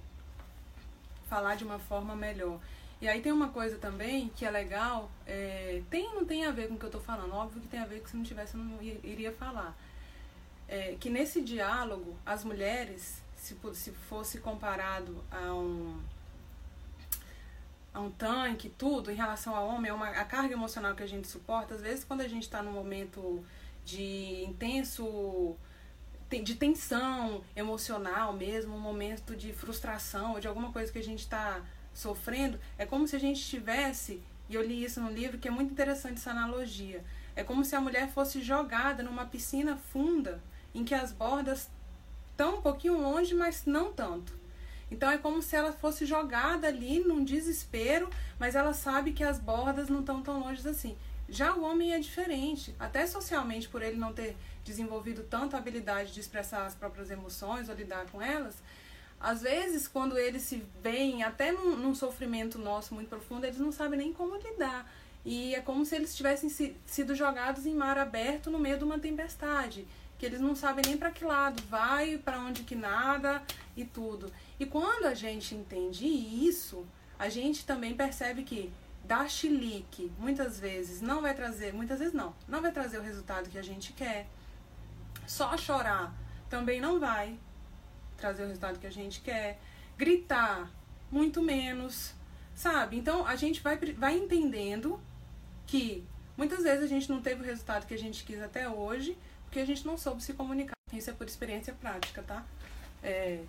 [1.30, 2.60] falar de uma forma melhor.
[3.02, 6.70] E aí tem uma coisa também que é legal, é, tem não tem a ver
[6.70, 8.56] com o que eu estou falando, óbvio que tem a ver que se não tivesse
[8.56, 9.76] eu não iria falar
[10.68, 16.02] é, que nesse diálogo as mulheres, se, se fosse comparado a um
[17.94, 21.08] a um tanque, tudo, em relação ao homem, é uma, a carga emocional que a
[21.08, 23.46] gente suporta, às vezes quando a gente está num momento
[23.86, 25.56] de intenso,
[26.44, 31.20] de tensão emocional mesmo, um momento de frustração ou de alguma coisa que a gente
[31.20, 31.62] está
[31.94, 35.52] sofrendo, é como se a gente tivesse, e eu li isso no livro, que é
[35.52, 37.04] muito interessante essa analogia,
[37.36, 40.42] é como se a mulher fosse jogada numa piscina funda
[40.74, 41.70] em que as bordas
[42.32, 44.34] estão um pouquinho longe, mas não tanto.
[44.92, 48.10] Então é como se ela fosse jogada ali num desespero,
[48.40, 50.98] mas ela sabe que as bordas não estão tão longe assim.
[51.28, 56.20] Já o homem é diferente, até socialmente, por ele não ter desenvolvido tanta habilidade de
[56.20, 58.62] expressar as próprias emoções ou lidar com elas,
[59.24, 63.72] às vezes, quando eles se veem até num, num sofrimento nosso muito profundo, eles não
[63.72, 64.92] sabem nem como lidar.
[65.24, 68.84] E é como se eles tivessem si, sido jogados em mar aberto no meio de
[68.84, 69.88] uma tempestade
[70.24, 73.44] que eles não sabem nem para que lado vai, para onde que nada
[73.76, 74.32] e tudo.
[74.58, 76.88] E quando a gente entende isso,
[77.20, 78.72] a gente também percebe que
[79.04, 83.50] dar chilique muitas vezes não vai trazer, muitas vezes não, não vai trazer o resultado
[83.50, 84.28] que a gente quer.
[85.28, 86.16] Só chorar
[86.50, 87.38] também não vai
[88.16, 89.60] trazer o resultado que a gente quer.
[89.98, 90.72] Gritar,
[91.12, 92.14] muito menos,
[92.56, 92.98] sabe?
[92.98, 95.02] Então a gente vai, vai entendendo
[95.68, 96.08] que
[96.38, 99.18] muitas vezes a gente não teve o resultado que a gente quis até hoje
[99.54, 100.74] porque a gente não soube se comunicar.
[100.92, 102.44] Isso é por experiência prática, tá?
[103.04, 103.40] É,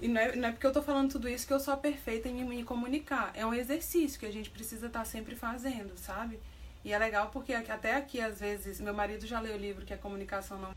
[0.00, 2.28] e não é, não é porque eu tô falando tudo isso que eu sou perfeita
[2.28, 3.32] em me comunicar.
[3.34, 6.38] É um exercício que a gente precisa estar tá sempre fazendo, sabe?
[6.84, 9.92] E é legal porque até aqui, às vezes, meu marido já leu o livro que
[9.92, 10.72] é Comunicação Não.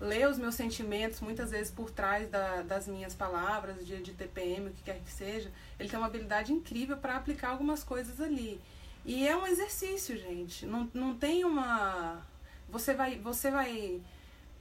[0.00, 4.70] Lê os meus sentimentos, muitas vezes por trás da, das minhas palavras, de, de TPM,
[4.70, 5.52] o que quer que seja.
[5.78, 8.60] Ele tem uma habilidade incrível para aplicar algumas coisas ali.
[9.04, 10.66] E é um exercício, gente.
[10.66, 12.22] Não, não tem uma
[12.68, 14.02] você vai, você vai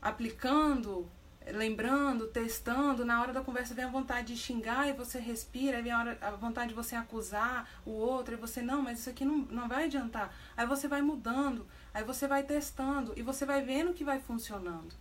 [0.02, 1.10] aplicando,
[1.48, 5.92] lembrando, testando, na hora da conversa vem a vontade de xingar e você respira, vem
[5.92, 9.26] a, hora, a vontade de você acusar o outro e você, não, mas isso aqui
[9.26, 10.34] não, não vai adiantar.
[10.56, 14.94] Aí você vai mudando, aí você vai testando e você vai vendo que vai funcionando.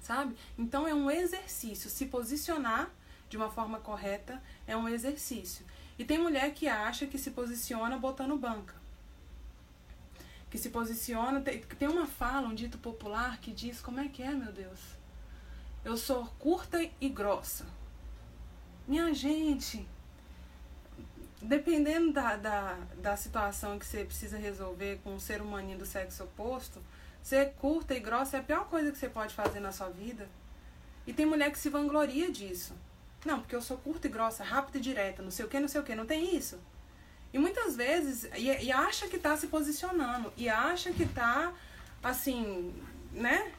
[0.00, 0.36] Sabe?
[0.58, 1.88] Então é um exercício.
[1.88, 2.90] Se posicionar
[3.28, 5.64] de uma forma correta é um exercício.
[5.98, 8.83] E tem mulher que acha que se posiciona botando banca
[10.54, 11.40] que se posiciona.
[11.40, 14.78] Tem, tem uma fala, um dito popular que diz: como é que é, meu Deus?
[15.84, 17.66] Eu sou curta e grossa.
[18.86, 19.84] Minha gente,
[21.42, 26.22] dependendo da, da, da situação que você precisa resolver com um ser humaninho do sexo
[26.22, 26.80] oposto,
[27.20, 30.28] ser curta e grossa é a pior coisa que você pode fazer na sua vida.
[31.04, 32.76] E tem mulher que se vangloria disso.
[33.26, 35.66] Não, porque eu sou curta e grossa, rápida e direta, não sei o que, não
[35.66, 36.60] sei o que, não tem isso.
[37.34, 41.52] E muitas vezes, e, e acha que tá se posicionando, e acha que tá,
[42.00, 42.72] assim,
[43.10, 43.52] né,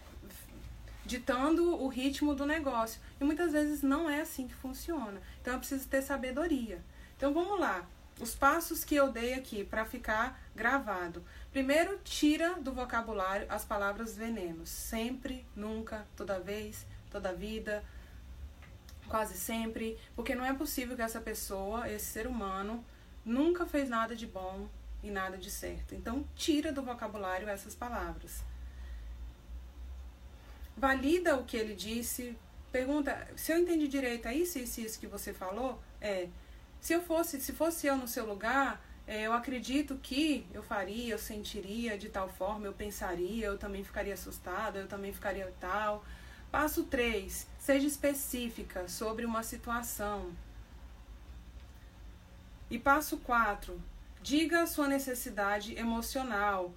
[1.05, 3.01] ditando o ritmo do negócio.
[3.19, 5.21] E muitas vezes não é assim que funciona.
[5.41, 6.81] Então eu preciso ter sabedoria.
[7.17, 7.85] Então vamos lá.
[8.17, 11.21] Os passos que eu dei aqui para ficar gravado.
[11.51, 14.69] Primeiro, tira do vocabulário as palavras venenos.
[14.69, 17.83] Sempre, nunca, toda vez, toda vida,
[19.09, 22.81] quase sempre, porque não é possível que essa pessoa, esse ser humano,
[23.25, 24.69] nunca fez nada de bom
[25.01, 25.95] e nada de certo.
[25.95, 28.43] Então, tira do vocabulário essas palavras.
[30.77, 32.37] Valida o que ele disse,
[32.71, 35.81] pergunta, se eu entendi direito, é isso, isso, isso que você falou?
[36.01, 36.27] É,
[36.79, 41.13] se eu fosse, se fosse eu no seu lugar, é, eu acredito que eu faria,
[41.13, 46.03] eu sentiria de tal forma, eu pensaria, eu também ficaria assustada, eu também ficaria tal.
[46.51, 47.47] Passo 3.
[47.59, 50.31] Seja específica sobre uma situação.
[52.69, 53.79] E passo 4.
[54.21, 56.73] Diga a sua necessidade emocional.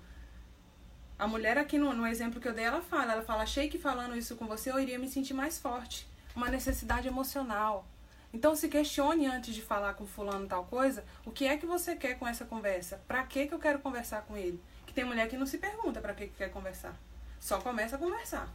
[1.18, 3.78] A mulher aqui no, no exemplo que eu dei, ela fala, ela fala, achei que
[3.78, 6.06] falando isso com você eu iria me sentir mais forte.
[6.36, 7.86] Uma necessidade emocional.
[8.32, 11.96] Então se questione antes de falar com fulano tal coisa, o que é que você
[11.96, 13.00] quer com essa conversa?
[13.08, 14.62] Para que que eu quero conversar com ele?
[14.86, 16.94] Que tem mulher que não se pergunta para que que quer conversar.
[17.40, 18.52] Só começa a conversar.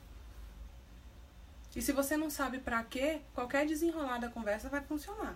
[1.76, 5.36] E se você não sabe para que, qualquer desenrolar da conversa vai funcionar.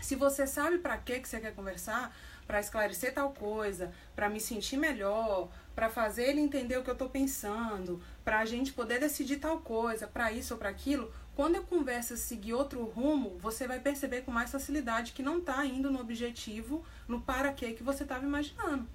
[0.00, 2.14] Se você sabe para que que você quer conversar,
[2.46, 6.94] para esclarecer tal coisa, para me sentir melhor, para fazer ele entender o que eu
[6.94, 11.56] estou pensando, para a gente poder decidir tal coisa, para isso ou para aquilo, quando
[11.56, 15.90] a conversa seguir outro rumo, você vai perceber com mais facilidade que não está indo
[15.90, 18.88] no objetivo, no para quê que você estava imaginando.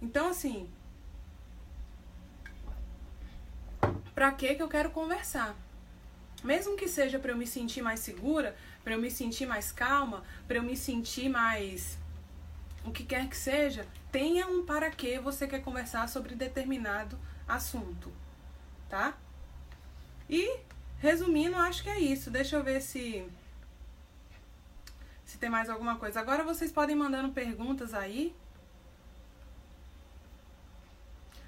[0.00, 0.68] Então, assim,
[4.14, 5.54] para que que eu quero conversar?
[6.42, 10.22] Mesmo que seja para eu me sentir mais segura, para eu me sentir mais calma,
[10.46, 11.98] para eu me sentir mais
[12.84, 17.18] o que quer que seja, tenha um para que você quer conversar sobre determinado
[17.48, 18.12] assunto,
[18.88, 19.16] tá?
[20.28, 20.58] E
[20.98, 22.30] resumindo, acho que é isso.
[22.30, 23.26] Deixa eu ver se
[25.24, 26.20] se tem mais alguma coisa.
[26.20, 28.34] Agora vocês podem mandando perguntas aí.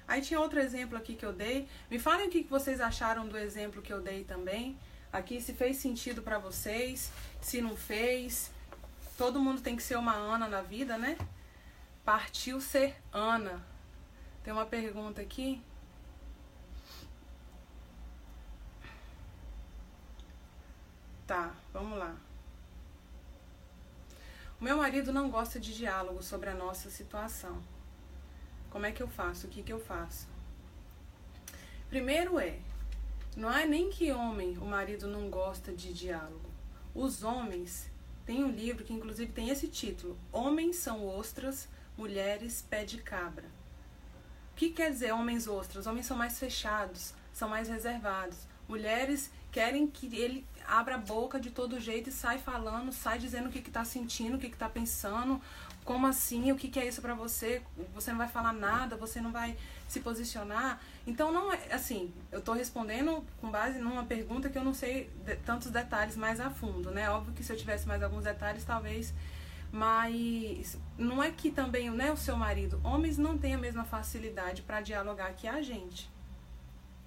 [0.07, 1.67] Aí tinha outro exemplo aqui que eu dei.
[1.89, 4.77] Me falem o que vocês acharam do exemplo que eu dei também.
[5.11, 8.51] Aqui se fez sentido para vocês, se não fez,
[9.17, 11.17] Todo mundo tem que ser uma Ana na vida, né?
[12.05, 13.65] Partiu ser Ana.
[14.43, 15.59] Tem uma pergunta aqui.
[21.25, 22.15] Tá, vamos lá.
[24.61, 27.59] O meu marido não gosta de diálogo sobre a nossa situação.
[28.69, 29.47] Como é que eu faço?
[29.47, 30.27] O que, que eu faço?
[31.89, 32.59] Primeiro é,
[33.35, 36.46] não é nem que homem, o marido não gosta de diálogo.
[36.97, 37.91] Os homens
[38.25, 43.45] tem um livro que inclusive tem esse título: Homens são ostras, mulheres pé de cabra.
[44.51, 45.85] O que quer dizer homens ostras?
[45.85, 48.39] Homens são mais fechados, são mais reservados.
[48.67, 53.47] Mulheres querem que ele abra a boca de todo jeito e sai falando, sai dizendo
[53.47, 55.39] o que está sentindo, o que está pensando,
[55.87, 57.61] como assim, o que, que é isso para você,
[57.95, 59.55] você não vai falar nada, você não vai
[59.87, 60.81] se posicionar.
[61.07, 65.09] Então, não é assim, eu estou respondendo com base numa pergunta que eu não sei
[65.23, 67.09] de, tantos detalhes mais a fundo, né?
[67.09, 69.13] Óbvio que se eu tivesse mais alguns detalhes, talvez.
[69.71, 74.63] Mas não é que também né, o seu marido, homens não têm a mesma facilidade
[74.63, 76.09] para dialogar que a gente.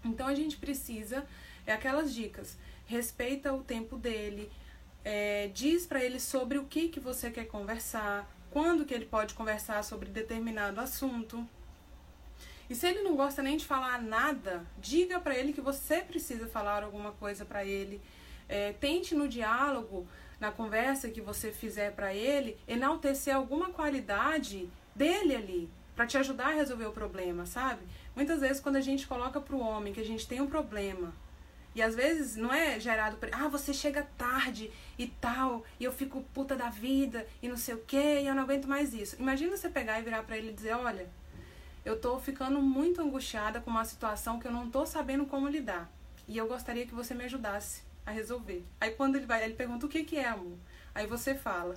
[0.02, 1.26] Então a gente precisa,
[1.66, 4.50] é aquelas dicas, respeita o tempo dele,
[5.04, 9.34] é, diz para ele sobre o que, que você quer conversar, quando que ele pode
[9.34, 11.46] conversar sobre determinado assunto.
[12.68, 16.46] E se ele não gosta nem de falar nada, diga para ele que você precisa
[16.46, 18.00] falar alguma coisa para ele.
[18.48, 20.06] É, tente no diálogo,
[20.38, 26.48] na conversa que você fizer para ele, enaltecer alguma qualidade dele ali, para te ajudar
[26.48, 27.82] a resolver o problema, sabe?
[28.16, 31.12] Muitas vezes quando a gente coloca para o homem que a gente tem um problema,
[31.74, 35.92] e às vezes não é gerado por, ah, você chega tarde e tal, e eu
[35.92, 39.16] fico puta da vida e não sei o que, e eu não aguento mais isso.
[39.18, 41.08] Imagina você pegar e virar para ele e dizer, olha,
[41.84, 45.90] eu tô ficando muito angustiada com uma situação que eu não tô sabendo como lidar.
[46.26, 48.64] E eu gostaria que você me ajudasse a resolver.
[48.80, 50.58] Aí quando ele vai, ele pergunta o que, que é, amor.
[50.94, 51.74] Aí você fala,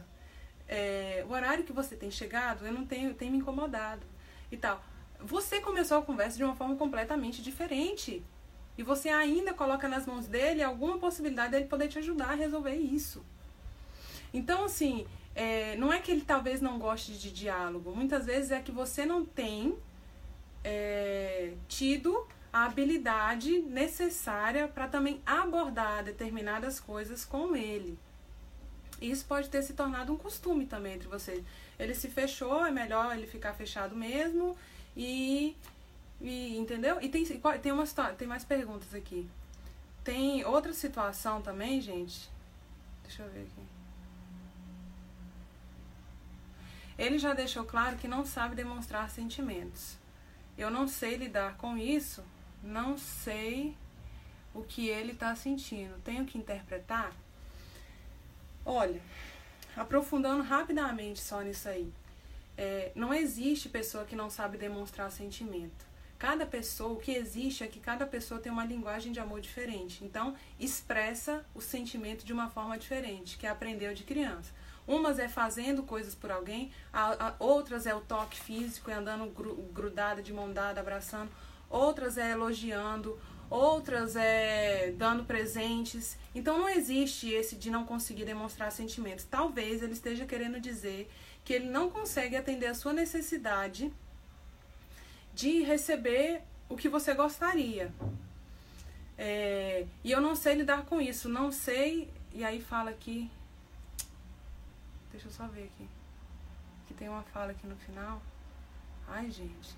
[0.68, 4.06] é, o horário que você tem chegado, eu não tenho, tem me incomodado
[4.52, 4.84] e tal.
[5.20, 8.24] Você começou a conversa de uma forma completamente diferente.
[8.78, 12.76] E você ainda coloca nas mãos dele alguma possibilidade dele poder te ajudar a resolver
[12.76, 13.24] isso.
[14.34, 15.06] Então, assim,
[15.36, 19.06] é, não é que ele talvez não goste de diálogo, muitas vezes é que você
[19.06, 19.76] não tem
[20.64, 27.98] é, tido a habilidade necessária para também abordar determinadas coisas com ele.
[29.02, 31.44] Isso pode ter se tornado um costume também entre vocês.
[31.80, 34.56] Ele se fechou, é melhor ele ficar fechado mesmo
[34.96, 35.56] e,
[36.22, 37.02] e entendeu?
[37.02, 37.86] E tem tem uma
[38.18, 39.30] tem mais perguntas aqui.
[40.04, 42.30] Tem outra situação também, gente.
[43.04, 43.68] Deixa eu ver aqui.
[46.98, 49.98] Ele já deixou claro que não sabe demonstrar sentimentos.
[50.58, 52.24] Eu não sei lidar com isso,
[52.62, 53.76] não sei
[54.54, 56.00] o que ele está sentindo.
[56.04, 57.12] Tenho que interpretar?
[58.66, 59.02] Olha,
[59.76, 61.92] aprofundando rapidamente só nisso aí.
[62.56, 65.93] É, não existe pessoa que não sabe demonstrar sentimento.
[66.24, 70.06] Cada pessoa, o que existe é que cada pessoa tem uma linguagem de amor diferente.
[70.06, 74.54] Então, expressa o sentimento de uma forma diferente, que aprendeu de criança.
[74.88, 79.30] Umas é fazendo coisas por alguém, a, a, outras é o toque físico, é andando
[79.32, 81.30] gru, grudada, de mão dada, abraçando.
[81.70, 83.20] Outras é elogiando,
[83.50, 86.18] outras é dando presentes.
[86.34, 89.26] Então não existe esse de não conseguir demonstrar sentimentos.
[89.26, 91.12] Talvez ele esteja querendo dizer
[91.44, 93.92] que ele não consegue atender a sua necessidade
[95.34, 97.94] de receber o que você gostaria.
[99.18, 102.10] É, e eu não sei lidar com isso, não sei.
[102.34, 103.30] E aí fala aqui
[105.14, 105.88] Deixa eu só ver aqui.
[106.88, 108.22] Que tem uma fala aqui no final.
[109.08, 109.78] Ai, gente.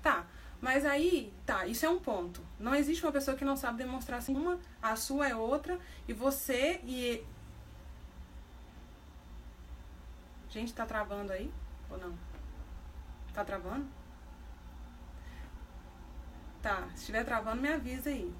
[0.00, 0.24] Tá,
[0.60, 2.40] mas aí, tá, isso é um ponto.
[2.58, 4.34] Não existe uma pessoa que não sabe demonstrar assim.
[4.34, 7.22] Uma, a sua é outra, e você e.
[10.48, 11.52] Gente, tá travando aí?
[11.90, 12.16] Ou não?
[13.34, 13.86] Tá travando?
[16.62, 18.32] Tá, se estiver travando, me avisa aí.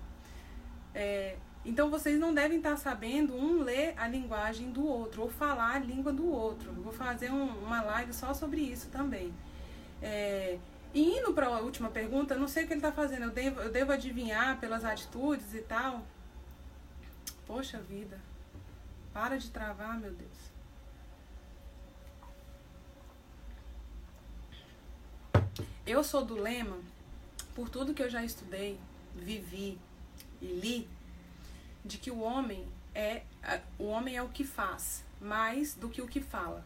[0.94, 5.76] É, então vocês não devem estar sabendo um ler a linguagem do outro ou falar
[5.76, 6.72] a língua do outro.
[6.72, 9.32] Vou fazer um, uma live só sobre isso também.
[10.02, 10.58] É,
[10.92, 13.24] e indo para a última pergunta, não sei o que ele está fazendo.
[13.24, 16.02] Eu devo, eu devo adivinhar pelas atitudes e tal.
[17.46, 18.18] Poxa vida.
[19.12, 20.50] Para de travar, meu Deus.
[25.86, 26.78] Eu sou do lema,
[27.54, 28.78] por tudo que eu já estudei,
[29.14, 29.78] vivi
[30.40, 30.88] e li,
[31.84, 33.22] de que o homem é
[33.78, 36.64] o homem é o que faz mais do que o que fala.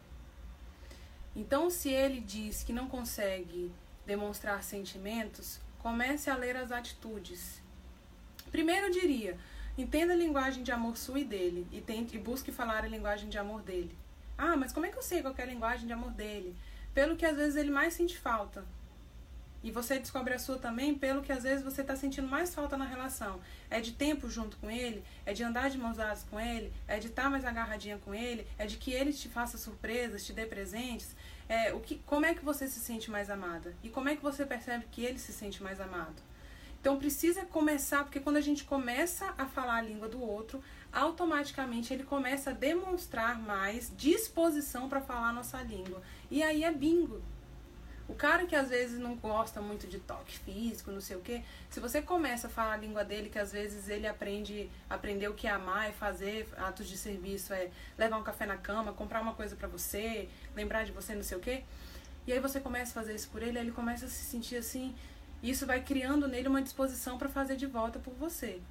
[1.35, 3.71] Então, se ele diz que não consegue
[4.05, 7.61] demonstrar sentimentos, comece a ler as atitudes.
[8.49, 9.37] Primeiro eu diria,
[9.77, 13.27] entenda a linguagem de amor sua e dele e tente e busque falar a linguagem
[13.27, 13.97] de amor dele.
[14.37, 16.55] Ah, mas como é que eu sei qual é a linguagem de amor dele?
[16.93, 18.65] Pelo que às vezes ele mais sente falta.
[19.65, 22.77] E você descobre a sua também pelo que às vezes você está sentindo mais falta
[22.77, 23.41] na relação.
[23.67, 26.99] É de tempo junto com ele, é de andar de mãos dadas com ele, é
[26.99, 30.33] de estar tá mais agarradinha com ele, é de que ele te faça surpresas, te
[30.33, 31.15] dê presentes.
[31.49, 33.73] É, o que, como é que você se sente mais amada?
[33.81, 36.21] E como é que você percebe que ele se sente mais amado?
[36.79, 40.63] Então precisa começar, porque quando a gente começa a falar a língua do outro,
[40.93, 46.03] automaticamente ele começa a demonstrar mais disposição para falar a nossa língua.
[46.29, 47.23] E aí é bingo.
[48.07, 51.43] O cara que às vezes não gosta muito de toque físico, não sei o quê,
[51.71, 55.33] se você começa a falar a língua dele, que às vezes ele aprende, aprender o
[55.33, 59.33] que amar, é fazer atos de serviço, é levar um café na cama, comprar uma
[59.33, 61.63] coisa para você, lembrar de você, não sei o quê.
[62.27, 64.57] E aí você começa a fazer isso por ele, aí ele começa a se sentir
[64.57, 64.95] assim,
[65.41, 68.61] e isso vai criando nele uma disposição para fazer de volta por você,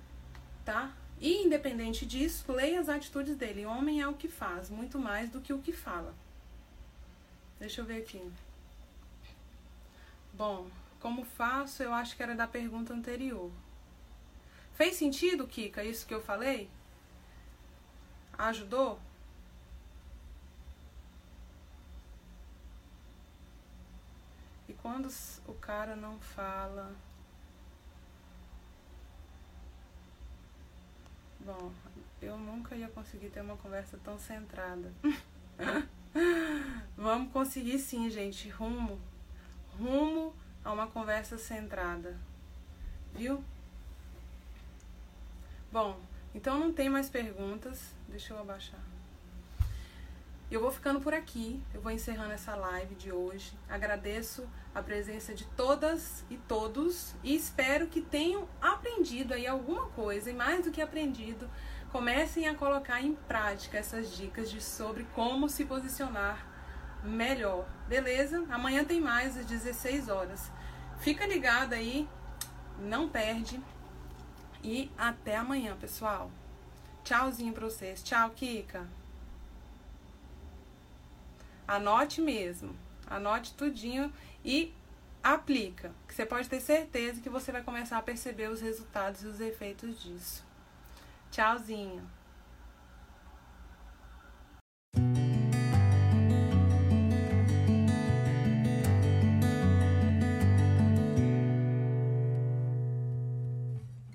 [0.64, 0.92] tá?
[1.20, 3.66] E independente disso, leia as atitudes dele.
[3.66, 6.14] O homem é o que faz, muito mais do que o que fala.
[7.58, 8.20] Deixa eu ver aqui.
[10.36, 10.68] Bom,
[10.98, 13.52] como faço, eu acho que era da pergunta anterior.
[14.74, 16.68] Fez sentido, Kika, isso que eu falei?
[18.36, 18.98] Ajudou?
[24.68, 25.08] E quando
[25.46, 26.92] o cara não fala.
[31.38, 31.70] Bom,
[32.20, 34.92] eu nunca ia conseguir ter uma conversa tão centrada.
[36.96, 38.48] Vamos conseguir sim, gente.
[38.48, 38.98] Rumo
[39.78, 42.16] rumo a uma conversa centrada.
[43.12, 43.42] Viu?
[45.70, 45.98] Bom,
[46.34, 47.92] então não tem mais perguntas.
[48.08, 48.80] Deixa eu abaixar.
[50.50, 51.62] Eu vou ficando por aqui.
[51.72, 53.52] Eu vou encerrando essa live de hoje.
[53.68, 60.30] Agradeço a presença de todas e todos e espero que tenham aprendido aí alguma coisa
[60.30, 61.48] e mais do que aprendido,
[61.92, 66.53] comecem a colocar em prática essas dicas de sobre como se posicionar
[67.04, 67.66] melhor.
[67.86, 68.44] Beleza?
[68.50, 70.50] Amanhã tem mais às 16 horas.
[70.98, 72.08] Fica ligado aí,
[72.78, 73.60] não perde.
[74.62, 76.30] E até amanhã, pessoal.
[77.04, 78.02] Tchauzinho pra vocês.
[78.02, 78.86] Tchau, Kika.
[81.68, 82.74] Anote mesmo.
[83.06, 84.72] Anote tudinho e
[85.22, 85.92] aplica.
[86.08, 89.40] Que você pode ter certeza que você vai começar a perceber os resultados e os
[89.40, 90.44] efeitos disso.
[91.30, 92.02] Tchauzinho.